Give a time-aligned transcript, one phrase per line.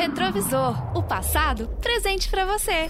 [0.00, 2.88] Retrovisor, o passado presente para você.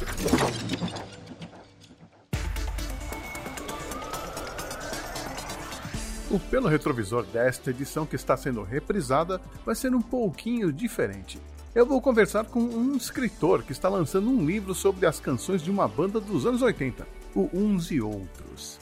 [6.31, 11.41] O Pelo Retrovisor desta edição que está sendo reprisada vai ser um pouquinho diferente.
[11.75, 15.71] Eu vou conversar com um escritor que está lançando um livro sobre as canções de
[15.71, 17.05] uma banda dos anos 80,
[17.35, 18.79] o Uns e Outros.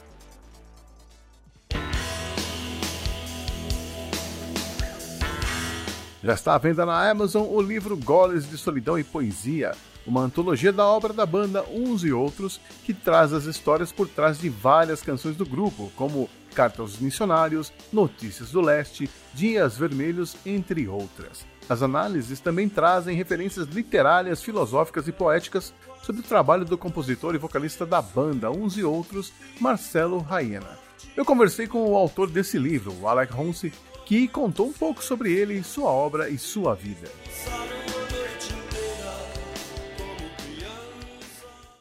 [6.22, 9.72] Já está à venda na Amazon o livro Goles de Solidão e Poesia,
[10.04, 14.40] uma antologia da obra da banda Uns e Outros, que traz as histórias por trás
[14.40, 20.88] de várias canções do grupo, como Carta aos Missionários, Notícias do Leste, Dias Vermelhos, entre
[20.88, 21.46] outras.
[21.68, 27.38] As análises também trazem referências literárias, filosóficas e poéticas sobre o trabalho do compositor e
[27.38, 30.78] vocalista da banda Uns e Outros, Marcelo Raena.
[31.16, 33.72] Eu conversei com o autor desse livro, Alec Ronce,
[34.08, 37.06] que contou um pouco sobre ele, sua obra e sua vida.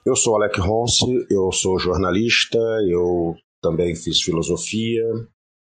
[0.06, 5.06] Eu sou Alec Ronce, eu sou jornalista, eu também fiz filosofia.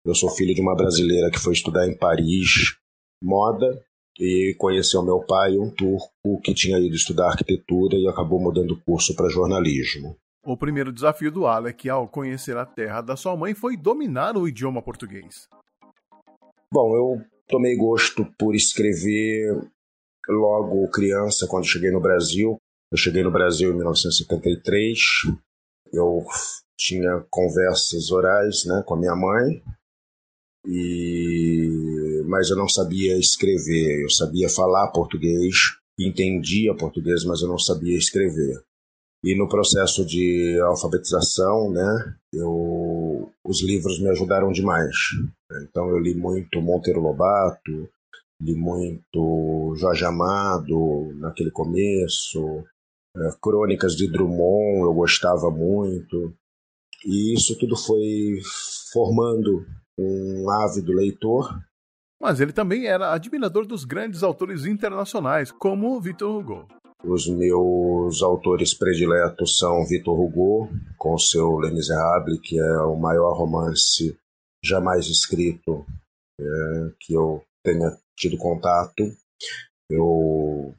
[0.06, 2.78] Eu sou filho de uma brasileira que foi estudar em Paris
[3.22, 3.78] moda
[4.18, 8.82] e conheceu meu pai, um turco que tinha ido estudar arquitetura e acabou mudando o
[8.82, 10.16] curso para jornalismo.
[10.42, 14.48] O primeiro desafio do Alec ao conhecer a terra da sua mãe foi dominar o
[14.48, 15.50] idioma português.
[16.76, 19.66] Bom, eu tomei gosto por escrever
[20.28, 22.58] logo criança, quando cheguei no Brasil.
[22.92, 25.00] Eu cheguei no Brasil em 1973.
[25.94, 26.26] Eu
[26.78, 29.64] tinha conversas orais né, com a minha mãe,
[30.68, 32.22] e...
[32.28, 34.04] mas eu não sabia escrever.
[34.04, 35.56] Eu sabia falar português,
[35.98, 38.62] entendia português, mas eu não sabia escrever.
[39.24, 44.96] E no processo de alfabetização, né, eu, os livros me ajudaram demais.
[45.64, 47.90] Então eu li muito Monteiro Lobato,
[48.42, 52.64] li muito Jorge Amado naquele começo,
[53.16, 56.34] é, Crônicas de Drummond eu gostava muito.
[57.06, 58.40] E isso tudo foi
[58.92, 59.66] formando
[59.98, 61.58] um ávido leitor.
[62.20, 66.68] Mas ele também era admirador dos grandes autores internacionais, como Victor Hugo.
[67.08, 73.38] Os meus autores prediletos são Victor Hugo, com seu Les Miserables, que é o maior
[73.38, 74.18] romance
[74.64, 75.86] jamais escrito
[76.40, 76.44] é,
[77.00, 79.04] que eu tenha tido contato.
[79.90, 80.74] Eu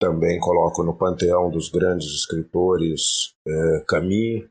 [0.00, 4.48] também coloco no panteão dos grandes escritores é, Camus,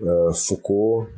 [0.00, 1.12] é, Foucault,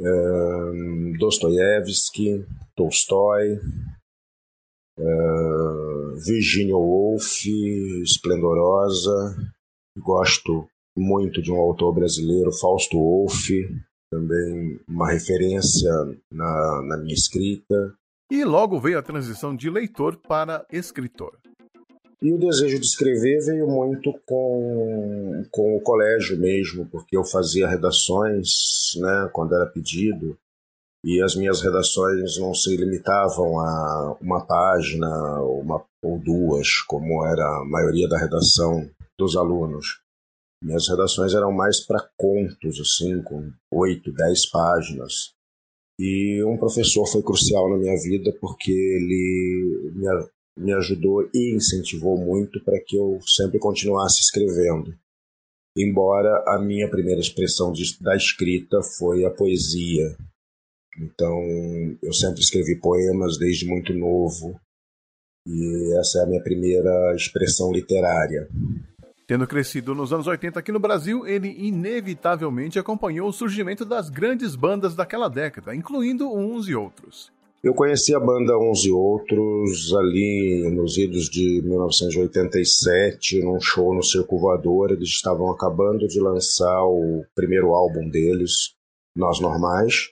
[0.00, 3.58] é, Dostoiévski, Tolstói,
[4.98, 7.46] uh, Virginia Woolf,
[8.02, 9.36] esplendorosa.
[9.98, 13.50] Gosto muito de um autor brasileiro, Fausto Wolff,
[14.10, 15.90] também uma referência
[16.30, 17.94] na, na minha escrita.
[18.30, 21.38] E logo veio a transição de leitor para escritor.
[22.20, 27.68] E o desejo de escrever veio muito com, com o colégio mesmo, porque eu fazia
[27.68, 30.38] redações né, quando era pedido
[31.04, 35.08] e as minhas redações não se limitavam a uma página
[35.42, 40.00] uma, ou duas, como era a maioria da redação dos alunos.
[40.62, 45.34] Minhas redações eram mais para contos, assim, com oito, dez páginas.
[45.98, 52.16] E um professor foi crucial na minha vida porque ele me, me ajudou e incentivou
[52.18, 54.94] muito para que eu sempre continuasse escrevendo.
[55.76, 60.16] Embora a minha primeira expressão de, da escrita foi a poesia,
[60.98, 61.40] então,
[62.02, 64.60] eu sempre escrevi poemas desde muito novo,
[65.46, 68.48] e essa é a minha primeira expressão literária.
[69.26, 74.54] Tendo crescido nos anos 80 aqui no Brasil, ele inevitavelmente acompanhou o surgimento das grandes
[74.54, 77.32] bandas daquela década, incluindo uns e outros.
[77.62, 84.02] Eu conheci a banda Uns e Outros ali nos idos de 1987, num show no
[84.02, 84.90] Circo Voador.
[84.90, 88.74] Eles estavam acabando de lançar o primeiro álbum deles,
[89.16, 90.08] Nós Normais.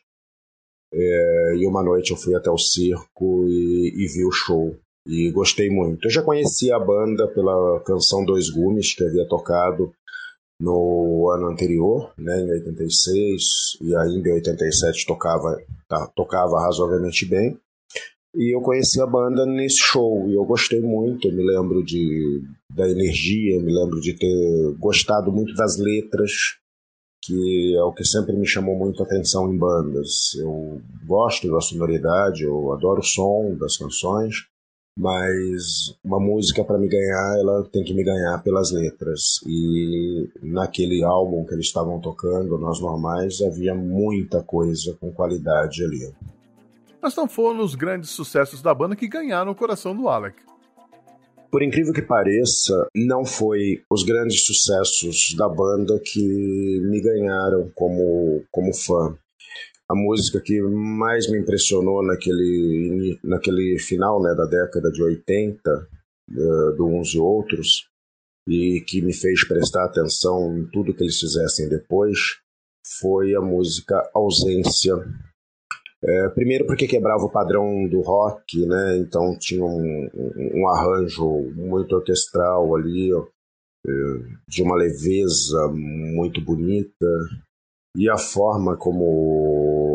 [0.94, 4.76] É, e uma noite eu fui até o circo e, e, vi o show.
[5.06, 6.06] E gostei muito.
[6.06, 9.92] Eu já conhecia a banda pela canção Dois Gumes, que havia tocado
[10.60, 13.42] no ano anterior, né, em 86,
[13.80, 15.56] e ainda em 87 tocava,
[15.88, 17.58] tá, tocava razoavelmente bem.
[18.36, 21.26] E eu conheci a banda nesse show e eu gostei muito.
[21.26, 22.42] Eu me lembro de,
[22.72, 26.30] da energia, me lembro de ter gostado muito das letras
[27.22, 30.34] que é o que sempre me chamou muito a atenção em bandas.
[30.36, 34.46] Eu gosto da sonoridade, eu adoro o som das canções,
[35.00, 39.40] mas uma música para me ganhar, ela tem que me ganhar pelas letras.
[39.46, 46.12] E naquele álbum que eles estavam tocando, Nós Normais, havia muita coisa com qualidade ali.
[47.00, 50.36] Mas não foram os grandes sucessos da banda que ganharam o coração do Alec.
[51.50, 58.44] por incrível que pareça, não foi os grandes sucessos da banda que me ganharam como,
[58.52, 59.16] como fã.
[59.90, 65.88] A música que mais me impressionou naquele, naquele final né, da década de 80,
[66.30, 67.88] uh, do Uns e Outros,
[68.48, 72.18] e que me fez prestar atenção em tudo que eles fizessem depois,
[73.00, 74.94] foi a música Ausência,
[76.02, 78.96] é, primeiro porque quebrava o padrão do rock, né?
[78.98, 80.10] Então tinha um,
[80.54, 83.26] um arranjo muito orquestral ali, ó,
[83.86, 83.90] é,
[84.48, 87.06] de uma leveza muito bonita.
[87.96, 89.04] E a forma como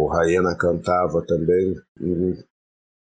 [0.07, 1.75] Rayana cantava também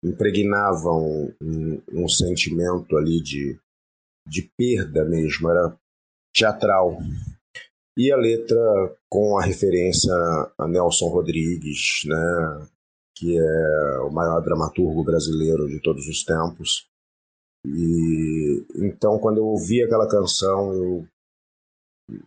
[0.03, 3.59] impregnava um, um, um sentimento ali de,
[4.27, 5.77] de perda mesmo, era
[6.35, 6.99] teatral.
[7.97, 8.57] E a letra
[9.11, 10.13] com a referência
[10.59, 12.69] a Nelson Rodrigues, né?
[13.17, 16.87] que é o maior dramaturgo brasileiro de todos os tempos.
[17.67, 21.09] E então, quando eu ouvi aquela canção, eu,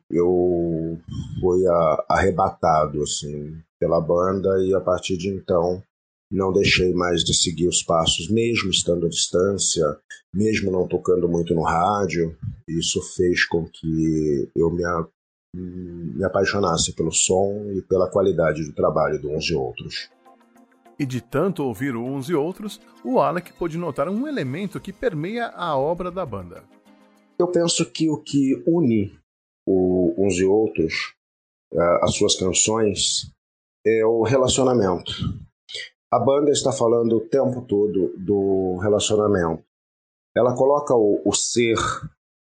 [0.10, 1.00] eu
[1.40, 1.62] fui
[2.10, 5.82] arrebatado assim, pela banda e a partir de então
[6.32, 9.84] não deixei mais de seguir os passos, mesmo estando à distância,
[10.34, 12.38] mesmo não tocando muito no rádio.
[12.68, 14.84] Isso fez com que eu me,
[15.56, 20.10] me apaixonasse pelo som e pela qualidade do trabalho de uns e outros.
[21.00, 25.48] E de tanto ouvir uns e outros, o Alec pôde notar um elemento que permeia
[25.48, 26.64] a obra da banda.
[27.40, 29.18] Eu penso que o que une
[29.66, 31.16] o, uns e outros,
[32.02, 33.32] as suas canções,
[33.98, 35.12] é o relacionamento.
[36.12, 39.64] A banda está falando o tempo todo do relacionamento.
[40.36, 41.78] Ela coloca o, o ser,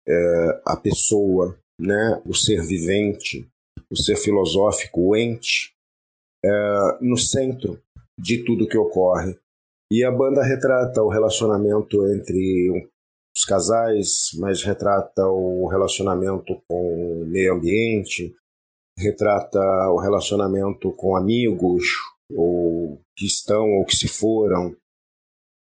[0.08, 3.48] é, a pessoa, né, o ser vivente,
[3.90, 5.74] o ser filosófico, o ente,
[6.44, 7.82] é, no centro
[8.18, 9.38] de tudo que ocorre.
[9.92, 12.90] E a banda retrata o relacionamento entre
[13.36, 18.36] os casais, mas retrata o relacionamento com o meio ambiente,
[18.98, 19.60] retrata
[19.90, 21.84] o relacionamento com amigos,
[22.32, 24.76] ou que estão ou que se foram,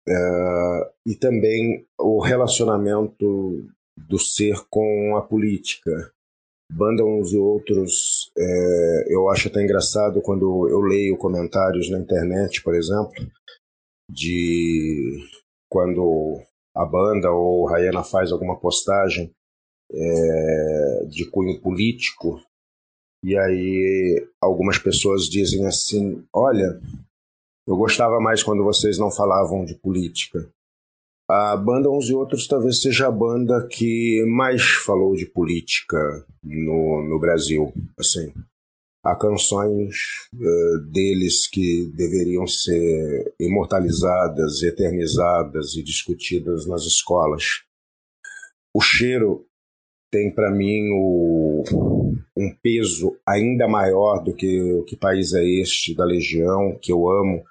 [0.07, 3.65] é, e também o relacionamento
[3.97, 6.11] do ser com a política
[6.71, 8.31] banda uns e outros.
[8.37, 13.13] É, eu acho até engraçado quando eu leio comentários na internet, por exemplo,
[14.09, 15.27] de
[15.69, 16.41] quando
[16.75, 19.31] a banda ou Rayana faz alguma postagem
[19.91, 22.41] é, de cunho político,
[23.23, 26.79] e aí algumas pessoas dizem assim: Olha,
[27.65, 30.49] eu gostava mais quando vocês não falavam de política.
[31.29, 37.01] A banda Uns e Outros talvez seja a banda que mais falou de política no,
[37.01, 37.73] no Brasil.
[37.97, 38.33] Assim,
[39.01, 39.95] há canções
[40.33, 47.63] uh, deles que deveriam ser imortalizadas, eternizadas e discutidas nas escolas.
[48.73, 49.45] O cheiro
[50.13, 51.63] tem para mim o,
[52.37, 57.09] um peso ainda maior do que o que país é este da Legião, que eu
[57.09, 57.43] amo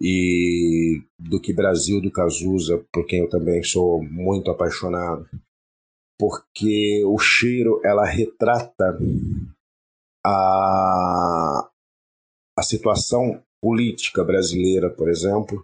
[0.00, 5.28] e do que Brasil do Cazuza, por quem eu também sou muito apaixonado,
[6.18, 8.98] porque o cheiro ela retrata
[10.24, 11.68] a,
[12.58, 15.62] a situação política brasileira, por exemplo,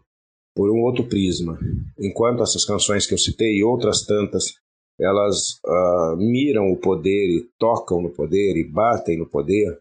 [0.54, 1.58] por um outro prisma.
[1.98, 4.56] Enquanto essas canções que eu citei e outras tantas,
[5.00, 9.80] elas uh, miram o poder e tocam no poder e batem no poder,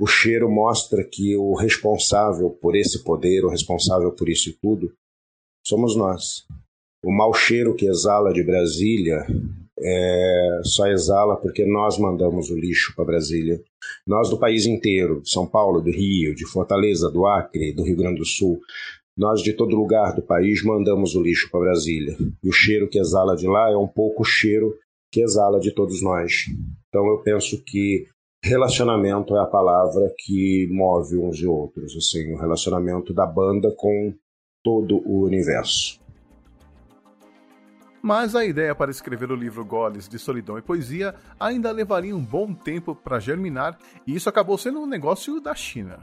[0.00, 4.92] o cheiro mostra que o responsável por esse poder, o responsável por isso tudo,
[5.66, 6.46] somos nós.
[7.04, 9.26] O mau cheiro que exala de Brasília
[9.80, 13.62] é, só exala porque nós mandamos o lixo para Brasília.
[14.06, 17.96] Nós do país inteiro, de São Paulo, do Rio, de Fortaleza, do Acre, do Rio
[17.96, 18.60] Grande do Sul,
[19.18, 22.16] nós de todo lugar do país mandamos o lixo para Brasília.
[22.42, 24.72] E o cheiro que exala de lá é um pouco o cheiro
[25.10, 26.44] que exala de todos nós.
[26.88, 28.06] Então eu penso que
[28.44, 34.14] relacionamento é a palavra que move uns e outros, assim, o relacionamento da banda com
[34.62, 36.00] todo o universo.
[38.00, 42.24] Mas a ideia para escrever o livro Goles de Solidão e Poesia ainda levaria um
[42.24, 45.98] bom tempo para germinar, e isso acabou sendo um negócio da China.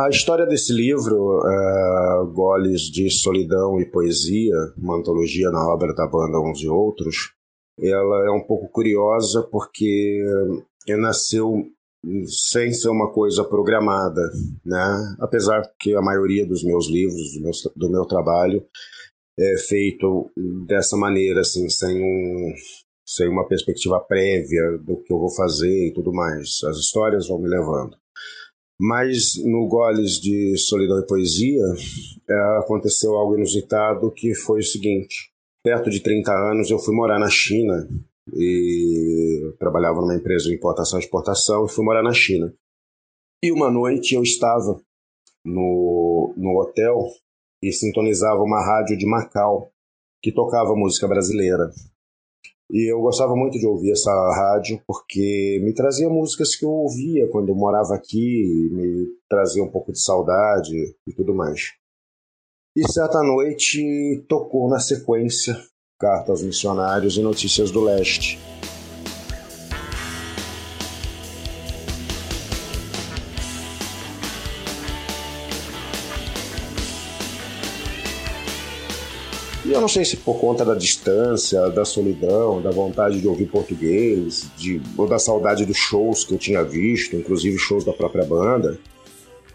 [0.00, 6.06] A história desse livro, uh, Goles de Solidão e Poesia, uma antologia na obra da
[6.06, 7.34] banda Uns e Outros,
[7.78, 10.22] ela é um pouco curiosa porque
[10.88, 11.66] nasceu
[12.24, 14.22] sem ser uma coisa programada,
[14.64, 15.16] né?
[15.20, 18.64] Apesar que a maioria dos meus livros, do meu, do meu trabalho,
[19.38, 20.30] é feito
[20.66, 22.54] dessa maneira, assim, sem, um,
[23.06, 26.64] sem uma perspectiva prévia do que eu vou fazer e tudo mais.
[26.64, 28.00] As histórias vão me levando.
[28.82, 31.66] Mas no Goles de Solidão e Poesia
[32.26, 35.30] é, aconteceu algo inusitado que foi o seguinte:
[35.62, 37.86] perto de 30 anos, eu fui morar na China
[38.32, 42.54] e trabalhava numa empresa de importação e exportação e fui morar na China.
[43.42, 44.80] E uma noite eu estava
[45.44, 47.06] no, no hotel
[47.62, 49.70] e sintonizava uma rádio de Macau
[50.22, 51.70] que tocava música brasileira.
[52.72, 57.28] E eu gostava muito de ouvir essa rádio porque me trazia músicas que eu ouvia
[57.30, 60.74] quando eu morava aqui, me trazia um pouco de saudade
[61.06, 61.72] e tudo mais.
[62.76, 65.56] E certa noite tocou na sequência
[66.00, 68.38] Carta aos Missionários e Notícias do Leste.
[79.70, 83.46] E eu não sei se por conta da distância, da solidão, da vontade de ouvir
[83.46, 88.24] português, de, ou da saudade dos shows que eu tinha visto, inclusive shows da própria
[88.24, 88.76] banda,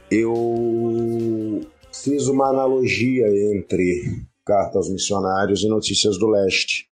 [0.09, 1.59] eu
[1.91, 6.87] fiz uma analogia entre Carta aos Missionários e Notícias do Leste.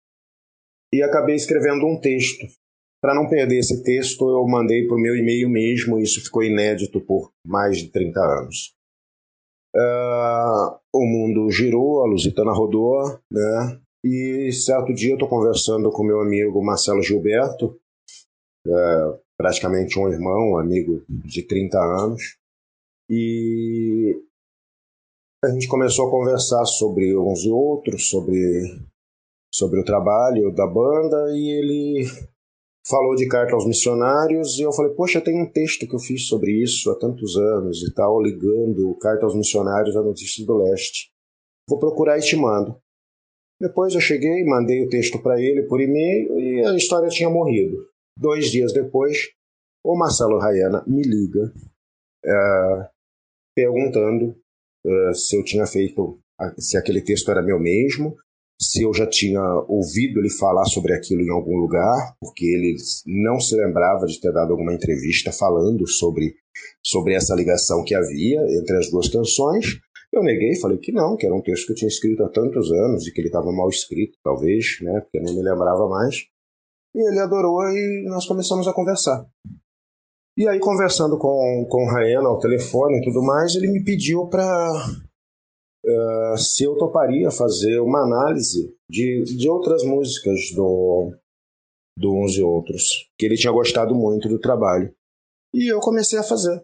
[0.92, 2.44] E acabei escrevendo um texto.
[3.00, 6.42] Para não perder esse texto, eu mandei para o meu e-mail mesmo, e isso ficou
[6.42, 8.74] inédito por mais de 30 anos.
[9.76, 13.80] Uh, o mundo girou, a Lusitana rodou, né?
[14.04, 17.78] E certo dia eu estou conversando com meu amigo Marcelo Gilberto,
[18.66, 22.36] é, praticamente um irmão, um amigo de 30 anos,
[23.08, 24.20] e
[25.44, 28.80] a gente começou a conversar sobre uns e outros, sobre,
[29.52, 32.06] sobre o trabalho da banda, e ele
[32.86, 36.26] falou de carta aos missionários, e eu falei, poxa, tem um texto que eu fiz
[36.26, 41.10] sobre isso há tantos anos e tal, ligando carta aos missionários à notícia do leste.
[41.68, 42.76] Vou procurar e te mando.
[43.60, 47.76] Depois eu cheguei, mandei o texto para ele por e-mail e a história tinha morrido.
[48.18, 49.30] Dois dias depois,
[49.84, 51.52] o Marcelo Rayana me liga
[52.24, 52.90] é,
[53.54, 54.36] perguntando
[54.84, 56.18] uh, se eu tinha feito,
[56.58, 58.16] se aquele texto era meu mesmo,
[58.62, 63.40] se eu já tinha ouvido ele falar sobre aquilo em algum lugar, porque ele não
[63.40, 66.36] se lembrava de ter dado alguma entrevista falando sobre,
[66.80, 69.80] sobre essa ligação que havia entre as duas canções.
[70.12, 72.70] Eu neguei, falei que não, que era um texto que eu tinha escrito há tantos
[72.70, 76.26] anos e que ele estava mal escrito, talvez, né, porque eu não me lembrava mais.
[76.94, 79.26] E ele adorou e nós começamos a conversar.
[80.36, 84.28] E aí, conversando com, com o Raena ao telefone e tudo mais, ele me pediu
[84.28, 84.72] para
[85.84, 91.12] uh, eh, se eu toparia fazer uma análise de, de outras músicas do,
[91.96, 94.92] do Uns e Outros, que ele tinha gostado muito do trabalho.
[95.54, 96.62] E eu comecei a fazer.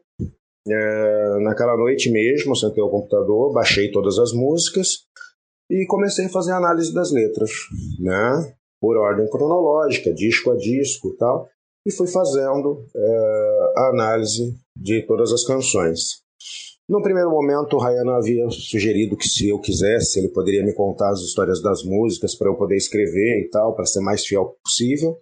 [0.67, 5.07] É, naquela noite mesmo, sentei ao computador, baixei todas as músicas
[5.71, 7.51] e comecei a fazer a análise das letras,
[8.01, 8.55] né?
[8.81, 11.49] Por ordem cronológica, disco a disco tal
[11.89, 16.23] e fui fazendo é, a análise de todas as canções.
[16.89, 21.11] No primeiro momento, o Ryan havia sugerido que se eu quisesse, ele poderia me contar
[21.11, 25.19] as histórias das músicas para eu poder escrever e tal, para ser mais fiel possível.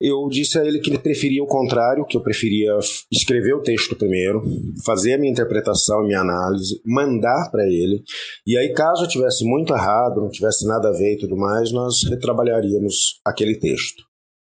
[0.00, 2.78] Eu disse a ele que ele preferia o contrário, que eu preferia
[3.12, 4.42] escrever o texto primeiro,
[4.84, 8.02] fazer a minha interpretação e minha análise, mandar para ele,
[8.46, 11.72] e aí caso eu tivesse muito errado, não tivesse nada a ver e tudo mais,
[11.72, 14.02] nós retrabalharíamos aquele texto.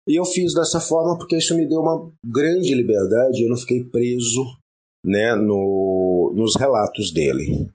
[0.08, 3.84] E eu fiz dessa forma porque isso me deu uma grande liberdade, eu não fiquei
[3.84, 4.44] preso
[5.06, 7.70] né, no, nos relatos dele.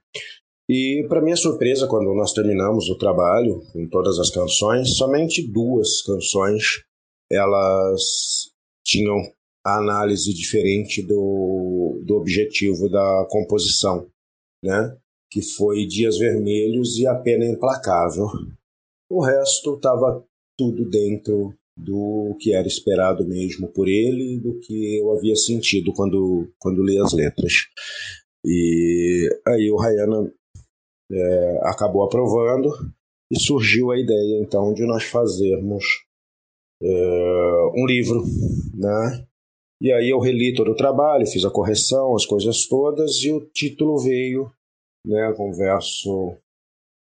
[0.68, 6.02] E, para minha surpresa, quando nós terminamos o trabalho com todas as canções, somente duas
[6.02, 6.82] canções
[7.30, 8.50] elas
[8.84, 9.16] tinham
[9.64, 14.06] a análise diferente do, do objetivo da composição,
[14.62, 14.96] né?
[15.30, 18.26] que foi Dias Vermelhos e A Pena Implacável.
[19.10, 20.22] O resto estava
[20.58, 26.52] tudo dentro do que era esperado mesmo por ele, do que eu havia sentido quando,
[26.58, 27.52] quando li as letras.
[28.44, 30.32] E aí o Rayana
[31.10, 32.68] é, acabou aprovando
[33.30, 35.84] e surgiu a ideia então de nós fazermos
[36.82, 38.22] é, um livro,
[38.74, 39.26] né?
[39.80, 43.40] E aí eu reli todo o trabalho, fiz a correção, as coisas todas, e o
[43.40, 44.52] título veio,
[45.04, 46.36] né, com verso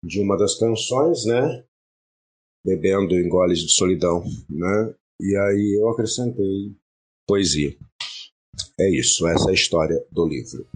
[0.03, 1.63] de uma das canções, né?
[2.67, 4.93] bebendo em goles de solidão, né?
[5.21, 6.75] E aí eu acrescentei
[7.25, 7.73] poesia.
[8.77, 10.67] É isso, essa é a história do livro.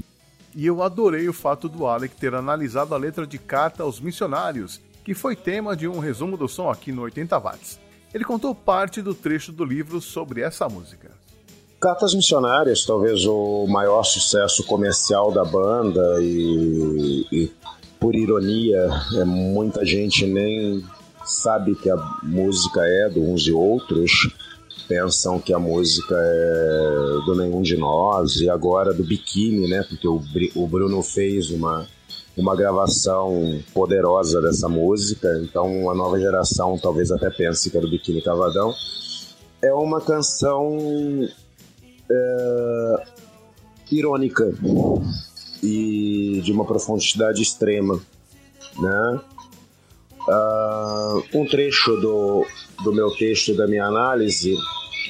[0.55, 4.81] E eu adorei o fato do Alec ter analisado a letra de Carta aos Missionários,
[5.03, 7.79] que foi tema de um resumo do som aqui no 80 Watts.
[8.13, 11.11] Ele contou parte do trecho do livro sobre essa música.
[11.79, 17.51] Cartas Missionárias, talvez o maior sucesso comercial da banda e, e
[17.99, 20.83] por ironia, é, muita gente nem
[21.23, 24.11] sabe que a música é do uns e outros,
[24.91, 29.85] pensam que a música é do nenhum de nós e agora do biquíni, né?
[29.87, 30.21] Porque o,
[30.53, 31.87] o Bruno fez uma
[32.35, 37.89] uma gravação poderosa dessa música, então a nova geração talvez até pense que é do
[37.89, 38.73] Biquíni Cavadão.
[39.61, 40.79] É uma canção
[42.09, 43.03] é,
[43.91, 44.53] irônica
[45.61, 47.99] e de uma profundidade extrema,
[48.79, 49.19] né?
[50.21, 52.45] Uh, um trecho do,
[52.83, 54.55] do meu texto, da minha análise,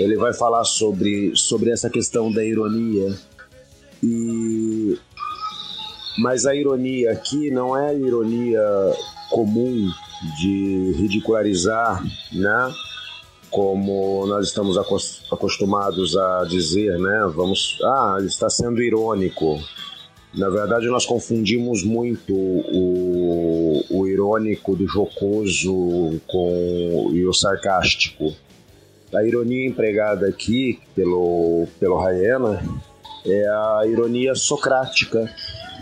[0.01, 3.15] ele vai falar sobre, sobre essa questão da ironia.
[4.03, 4.97] E
[6.17, 8.61] mas a ironia aqui não é a ironia
[9.29, 9.89] comum
[10.39, 12.03] de ridicularizar,
[12.33, 12.73] né?
[13.49, 17.31] Como nós estamos acostumados a dizer, né?
[17.33, 19.59] Vamos, ah, ele está sendo irônico.
[20.33, 28.33] Na verdade, nós confundimos muito o, o irônico do jocoso com e o sarcástico.
[29.13, 32.63] A ironia empregada aqui pelo, pelo Raena
[33.25, 35.19] é a ironia socrática,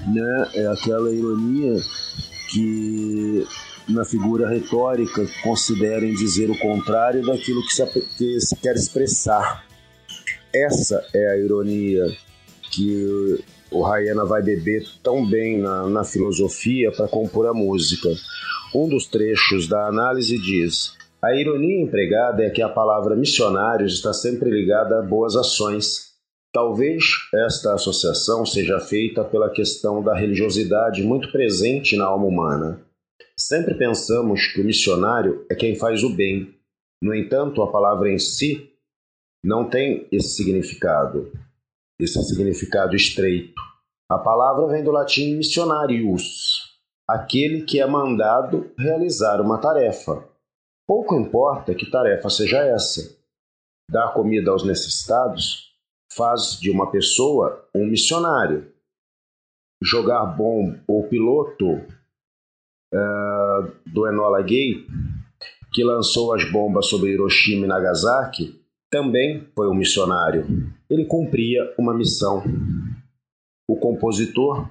[0.08, 0.50] né?
[0.56, 1.80] É aquela ironia
[2.52, 3.46] que
[3.88, 7.86] na figura retórica considerem dizer o contrário daquilo que se,
[8.18, 9.64] que se quer expressar.
[10.54, 12.06] Essa é a ironia
[12.72, 18.10] que o Rayana vai beber tão bem na, na filosofia para compor a música.
[18.74, 24.14] Um dos trechos da análise diz: a ironia empregada é que a palavra missionários está
[24.14, 26.10] sempre ligada a boas ações
[26.52, 32.82] Talvez esta associação seja feita pela questão da religiosidade muito presente na alma humana.
[33.38, 36.56] Sempre pensamos que o missionário é quem faz o bem.
[37.04, 38.74] No entanto, a palavra em si
[39.44, 41.32] não tem esse significado,
[42.00, 43.62] esse significado estreito.
[44.10, 50.28] A palavra vem do latim missionarius, aquele que é mandado realizar uma tarefa.
[50.90, 53.16] Pouco importa que tarefa seja essa:
[53.92, 55.72] dar comida aos necessitados
[56.12, 58.74] faz de uma pessoa um missionário.
[59.84, 64.88] Jogar bom o piloto uh, do Enola Gay,
[65.72, 70.74] que lançou as bombas sobre Hiroshima e Nagasaki, também foi um missionário.
[70.90, 72.44] Ele cumpria uma missão.
[73.70, 74.68] O compositor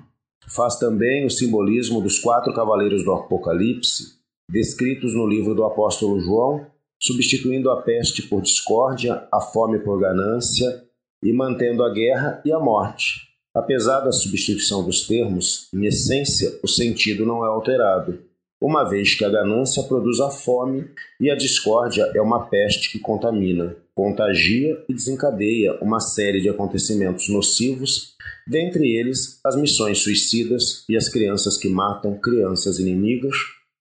[0.48, 4.17] faz também o simbolismo dos quatro cavaleiros do Apocalipse,
[4.50, 6.66] descritos no livro do apóstolo João,
[7.00, 10.84] substituindo a peste por discórdia, a fome por ganância
[11.22, 13.28] e mantendo a guerra e a morte.
[13.54, 18.20] Apesar da substituição dos termos, em essência, o sentido não é alterado,
[18.61, 20.84] uma vez que a ganância produz a fome
[21.20, 27.28] e a discórdia é uma peste que contamina, contagia e desencadeia uma série de acontecimentos
[27.28, 33.37] nocivos, dentre eles as missões suicidas e as crianças que matam crianças inimigas,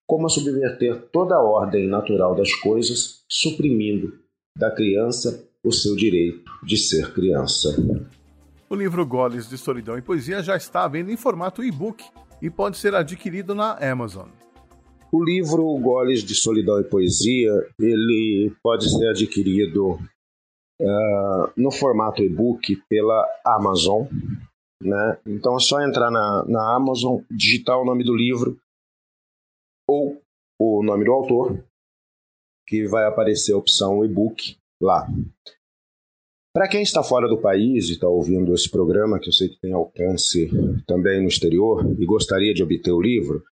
[0.08, 4.18] como a subverter toda a ordem natural das coisas, suprimindo
[4.58, 7.76] da criança o seu direito de ser criança.
[8.70, 12.04] O livro Goles de Solidão e Poesia já está à venda em formato e-book
[12.42, 14.30] e pode ser adquirido na Amazon.
[15.12, 20.00] O livro Goles de Solidão e Poesia ele pode ser adquirido
[20.82, 24.06] uh, no formato e-book pela Amazon.
[24.82, 25.18] Né?
[25.26, 28.58] Então é só entrar na, na Amazon, digitar o nome do livro
[29.90, 30.22] ou
[30.60, 31.64] o nome do autor,
[32.68, 35.08] que vai aparecer a opção e-book lá.
[36.54, 39.60] Para quem está fora do país e está ouvindo esse programa, que eu sei que
[39.60, 40.50] tem alcance
[40.88, 43.44] também no exterior e gostaria de obter o livro,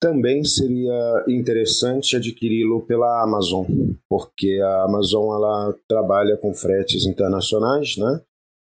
[0.00, 3.66] também seria interessante adquiri-lo pela Amazon,
[4.08, 8.20] porque a Amazon ela trabalha com fretes internacionais, né?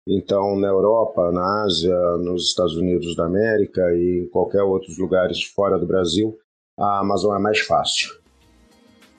[0.08, 5.44] Então, na Europa, na Ásia, nos Estados Unidos da América e em qualquer outros lugares
[5.44, 6.38] fora do Brasil,
[6.78, 8.10] a Amazon é mais fácil.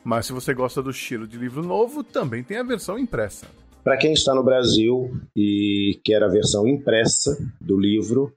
[0.05, 3.47] Mas se você gosta do estilo de livro novo, também tem a versão impressa.
[3.83, 8.33] Para quem está no Brasil e quer a versão impressa do livro,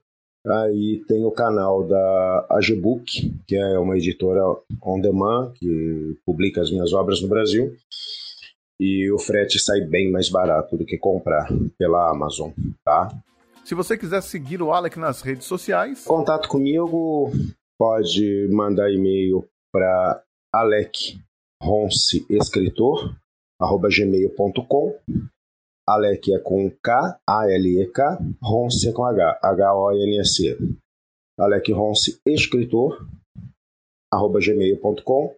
[0.46, 4.42] aí tem o canal da Agebook, que é uma editora
[4.82, 7.74] on demand que publica as minhas obras no Brasil.
[8.78, 12.50] E o frete sai bem mais barato do que comprar pela Amazon,
[12.84, 13.08] tá?
[13.64, 17.30] Se você quiser seguir o Alec nas redes sociais, contato comigo,
[17.80, 21.18] pode mandar e-mail para alec
[21.62, 23.16] ronce escritor
[23.58, 24.98] arroba gmail.com
[25.90, 30.56] Alec é com K, A-L-E-K, Ronce é com H, H-O-N-S-E.
[31.36, 33.08] Alec Ronce, escritor,
[34.12, 35.34] arroba gmail.com.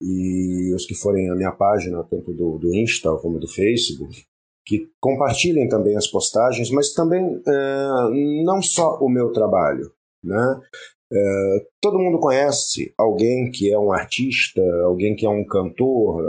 [0.00, 4.24] e os que forem à minha página, tanto do, do Insta como do Facebook,
[4.64, 9.90] que compartilhem também as postagens, mas também é, não só o meu trabalho.
[10.22, 10.60] Né?
[11.10, 16.22] É, todo mundo conhece alguém que é um artista, alguém que é um cantor,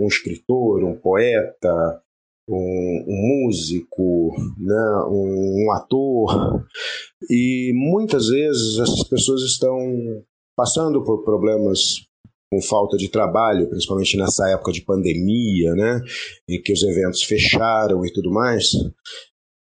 [0.00, 2.02] um escritor, um poeta,
[2.48, 6.66] um, um músico, né, um, um ator,
[7.30, 9.78] e muitas vezes essas pessoas estão
[10.56, 12.06] passando por problemas
[12.52, 16.00] com falta de trabalho, principalmente nessa época de pandemia, né,
[16.48, 18.72] em que os eventos fecharam e tudo mais.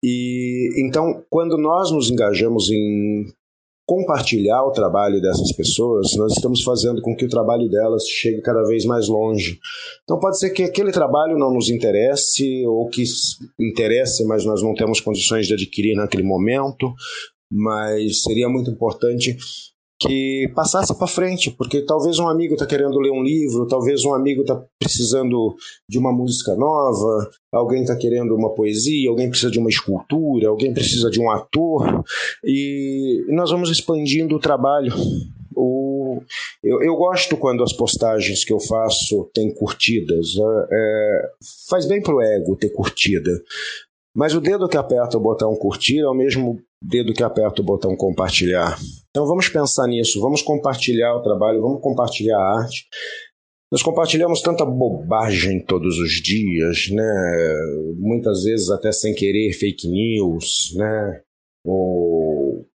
[0.03, 3.25] E então, quando nós nos engajamos em
[3.91, 8.63] compartilhar o trabalho dessas pessoas, nós estamos fazendo com que o trabalho delas chegue cada
[8.63, 9.59] vez mais longe.
[10.05, 13.03] Então pode ser que aquele trabalho não nos interesse ou que
[13.59, 16.93] interesse, mas nós não temos condições de adquirir naquele momento,
[17.51, 19.35] mas seria muito importante
[20.01, 24.15] que passasse para frente, porque talvez um amigo está querendo ler um livro, talvez um
[24.15, 25.55] amigo está precisando
[25.87, 30.73] de uma música nova, alguém está querendo uma poesia, alguém precisa de uma escultura, alguém
[30.73, 32.03] precisa de um ator,
[32.43, 34.91] e nós vamos expandindo o trabalho.
[35.55, 36.19] O,
[36.63, 41.29] eu, eu gosto quando as postagens que eu faço têm curtidas, é, é
[41.69, 43.31] faz bem pro ego ter curtida.
[44.15, 47.65] Mas o dedo que aperta o botão curtir é o mesmo dedo que aperta o
[47.65, 48.77] botão compartilhar.
[49.09, 52.87] Então vamos pensar nisso, vamos compartilhar o trabalho, vamos compartilhar a arte.
[53.71, 57.53] Nós compartilhamos tanta bobagem todos os dias, né?
[57.97, 61.21] Muitas vezes até sem querer fake news, né?
[61.65, 62.65] Ou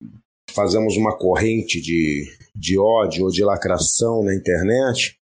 [0.53, 5.18] fazemos uma corrente de, de ódio ou de lacração na internet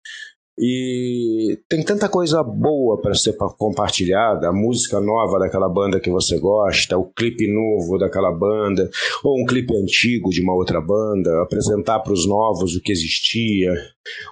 [0.58, 6.38] e tem tanta coisa boa para ser compartilhada, a música nova daquela banda que você
[6.38, 8.88] gosta, o clipe novo daquela banda,
[9.24, 13.72] ou um clipe antigo de uma outra banda, apresentar para os novos o que existia,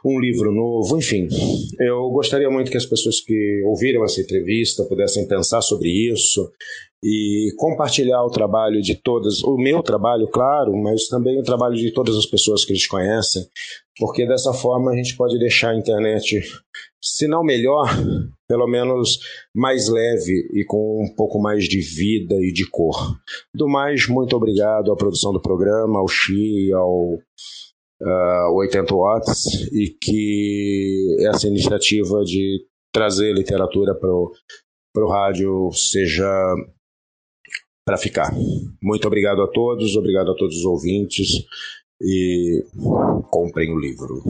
[0.05, 1.27] um livro novo, enfim.
[1.79, 6.51] Eu gostaria muito que as pessoas que ouviram essa entrevista pudessem pensar sobre isso
[7.03, 11.91] e compartilhar o trabalho de todas, o meu trabalho, claro, mas também o trabalho de
[11.93, 13.43] todas as pessoas que eles conhecem,
[13.99, 16.43] porque dessa forma a gente pode deixar a internet,
[17.03, 17.89] se não melhor,
[18.47, 19.19] pelo menos
[19.55, 23.17] mais leve e com um pouco mais de vida e de cor.
[23.55, 27.15] Do mais, muito obrigado à produção do programa, ao Xi, ao
[28.03, 34.11] uh, 80 Watts, e que essa iniciativa de trazer literatura para
[35.05, 36.27] o rádio seja
[37.85, 38.31] para ficar.
[38.83, 41.45] Muito obrigado a todos, obrigado a todos os ouvintes
[42.01, 42.65] e
[43.31, 44.23] comprem o livro.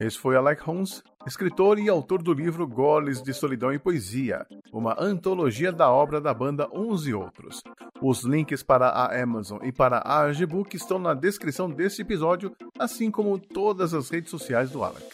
[0.00, 4.96] Esse foi Alec Holmes, escritor e autor do livro Goles de Solidão e Poesia, uma
[5.00, 7.62] antologia da obra da banda Uns e Outros.
[8.00, 13.12] Os links para a Amazon e para a Argbook estão na descrição deste episódio, assim
[13.12, 15.06] como todas as redes sociais do Alec.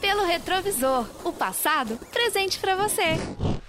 [0.00, 3.61] Pelo retrovisor, o passado presente para você.